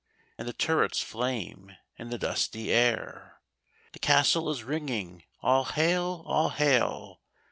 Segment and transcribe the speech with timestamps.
[0.35, 3.39] And the turrets flame in the dusty air.
[3.93, 6.23] The Castle is ringing," All hail!
[6.25, 7.21] all hail